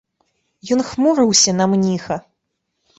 [0.77, 2.23] Ён хмурыўся на мніха.